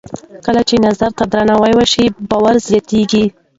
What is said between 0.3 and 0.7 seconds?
کله